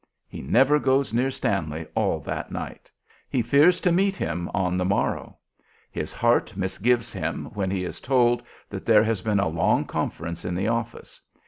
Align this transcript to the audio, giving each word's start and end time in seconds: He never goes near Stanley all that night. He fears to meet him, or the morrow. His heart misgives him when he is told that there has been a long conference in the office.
He 0.27 0.41
never 0.41 0.79
goes 0.79 1.13
near 1.13 1.29
Stanley 1.29 1.85
all 1.93 2.19
that 2.21 2.51
night. 2.51 2.89
He 3.29 3.43
fears 3.43 3.79
to 3.81 3.91
meet 3.91 4.17
him, 4.17 4.49
or 4.51 4.71
the 4.71 4.83
morrow. 4.83 5.37
His 5.91 6.11
heart 6.11 6.53
misgives 6.57 7.13
him 7.13 7.51
when 7.53 7.69
he 7.69 7.83
is 7.85 8.01
told 8.01 8.41
that 8.71 8.83
there 8.87 9.03
has 9.03 9.21
been 9.21 9.39
a 9.39 9.47
long 9.47 9.85
conference 9.85 10.43
in 10.43 10.55
the 10.55 10.69
office. 10.69 11.21